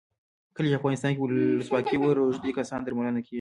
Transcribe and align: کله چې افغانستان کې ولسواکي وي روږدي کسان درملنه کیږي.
کله 0.55 0.67
چې 0.69 0.77
افغانستان 0.79 1.11
کې 1.13 1.21
ولسواکي 1.21 1.95
وي 1.97 2.09
روږدي 2.19 2.51
کسان 2.59 2.79
درملنه 2.83 3.19
کیږي. 3.25 3.29